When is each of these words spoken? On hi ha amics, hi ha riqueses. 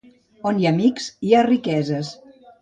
On 0.51 0.61
hi 0.61 0.65
ha 0.69 0.71
amics, 0.75 1.09
hi 1.27 1.35
ha 1.35 1.43
riqueses. 1.49 2.11